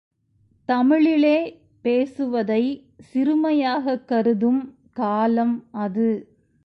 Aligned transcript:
தமிழிலே 0.65 1.61
பேசுவதை 1.81 2.91
சிறுமையாகக் 3.13 4.05
கருதும் 4.05 4.77
காலம் 4.93 5.65
அது. 5.71 6.35